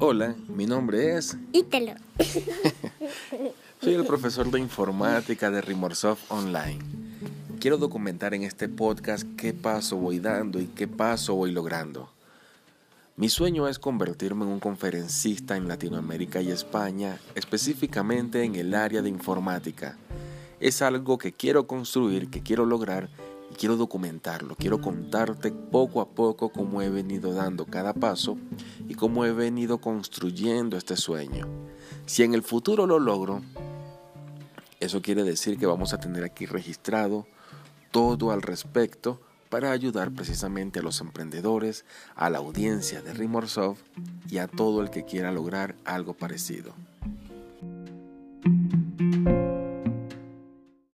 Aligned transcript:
Hola, 0.00 0.36
mi 0.46 0.64
nombre 0.64 1.16
es 1.16 1.36
Ítalo. 1.52 1.94
Soy 3.80 3.94
el 3.94 4.04
profesor 4.04 4.48
de 4.48 4.60
informática 4.60 5.50
de 5.50 5.60
Rimorsoft 5.60 6.30
Online. 6.30 6.78
Quiero 7.58 7.78
documentar 7.78 8.32
en 8.32 8.44
este 8.44 8.68
podcast 8.68 9.26
qué 9.36 9.52
paso 9.52 9.96
voy 9.96 10.20
dando 10.20 10.60
y 10.60 10.66
qué 10.66 10.86
paso 10.86 11.34
voy 11.34 11.50
logrando. 11.50 12.12
Mi 13.16 13.28
sueño 13.28 13.66
es 13.66 13.80
convertirme 13.80 14.44
en 14.44 14.52
un 14.52 14.60
conferencista 14.60 15.56
en 15.56 15.66
Latinoamérica 15.66 16.40
y 16.40 16.52
España, 16.52 17.18
específicamente 17.34 18.44
en 18.44 18.54
el 18.54 18.74
área 18.74 19.02
de 19.02 19.08
informática. 19.08 19.98
Es 20.60 20.80
algo 20.80 21.18
que 21.18 21.32
quiero 21.32 21.66
construir, 21.66 22.30
que 22.30 22.40
quiero 22.40 22.66
lograr 22.66 23.08
y 23.50 23.54
quiero 23.54 23.76
documentarlo. 23.76 24.56
Quiero 24.56 24.80
contarte 24.80 25.52
poco 25.52 26.00
a 26.00 26.08
poco 26.08 26.50
cómo 26.50 26.82
he 26.82 26.90
venido 26.90 27.32
dando 27.32 27.66
cada 27.66 27.92
paso 27.92 28.36
y 28.88 28.94
cómo 28.94 29.24
he 29.24 29.32
venido 29.32 29.78
construyendo 29.78 30.76
este 30.76 30.96
sueño. 30.96 31.46
Si 32.06 32.22
en 32.22 32.34
el 32.34 32.42
futuro 32.42 32.86
lo 32.86 32.98
logro, 32.98 33.42
eso 34.80 35.02
quiere 35.02 35.24
decir 35.24 35.58
que 35.58 35.66
vamos 35.66 35.92
a 35.92 36.00
tener 36.00 36.24
aquí 36.24 36.46
registrado 36.46 37.26
todo 37.90 38.30
al 38.30 38.42
respecto 38.42 39.20
para 39.48 39.72
ayudar 39.72 40.12
precisamente 40.12 40.78
a 40.78 40.82
los 40.82 41.00
emprendedores, 41.00 41.84
a 42.14 42.30
la 42.30 42.38
audiencia 42.38 43.02
de 43.02 43.14
Rimorsoft 43.14 43.80
y 44.28 44.38
a 44.38 44.46
todo 44.46 44.82
el 44.82 44.90
que 44.90 45.04
quiera 45.04 45.32
lograr 45.32 45.74
algo 45.84 46.14
parecido. 46.14 46.74